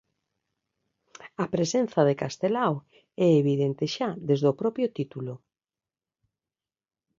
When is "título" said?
4.97-5.33